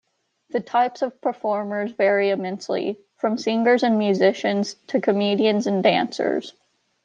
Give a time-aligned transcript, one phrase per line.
[0.49, 6.53] The types of performers vary immensely, from singers and musicians to comedians and dancers.